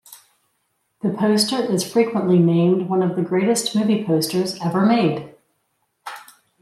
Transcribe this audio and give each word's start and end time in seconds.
The 1.03 1.11
poster 1.11 1.61
is 1.71 1.87
frequently 1.87 2.39
named 2.39 2.89
one 2.89 3.03
of 3.03 3.15
the 3.15 3.21
greatest 3.21 3.75
movie 3.75 4.03
posters 4.03 4.57
ever 4.59 4.83
made. 4.83 5.35